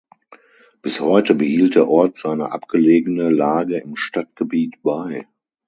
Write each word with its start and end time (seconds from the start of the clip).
Bis 0.81 0.99
heute 0.99 1.35
behielt 1.35 1.75
der 1.75 1.87
Ort 1.87 2.17
seine 2.17 2.51
abgelegene 2.51 3.29
Lage 3.29 3.77
im 3.77 3.95
Stadtgebiet 3.95 4.81
bei. 4.81 5.27